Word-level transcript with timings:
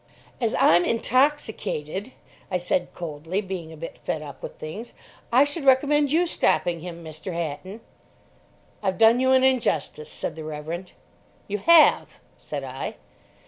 "As 0.41 0.55
I'm 0.55 0.83
intoxicated," 0.83 2.13
I 2.49 2.57
said, 2.57 2.91
coldly 2.91 3.39
(being 3.39 3.71
a 3.71 3.77
bit 3.77 3.99
fed 3.99 4.23
up 4.23 4.41
with 4.41 4.57
things), 4.57 4.93
"I 5.31 5.43
should 5.43 5.63
recommend 5.63 6.11
you 6.11 6.25
stopping 6.25 6.79
him, 6.79 7.03
Mr. 7.03 7.33
Hatton." 7.33 7.81
"I've 8.81 8.97
done 8.97 9.19
you 9.19 9.31
an 9.33 9.43
injustice," 9.43 10.09
said 10.11 10.35
the 10.35 10.43
Reverend. 10.43 10.93
"You 11.47 11.59
have," 11.59 12.15
said 12.39 12.63
I. 12.63 12.95